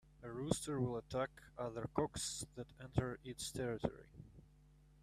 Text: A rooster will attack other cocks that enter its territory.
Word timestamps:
A 0.23 0.31
rooster 0.31 0.79
will 0.81 0.97
attack 0.97 1.29
other 1.59 1.87
cocks 1.93 2.43
that 2.55 2.73
enter 2.81 3.19
its 3.23 3.51
territory. 3.51 4.09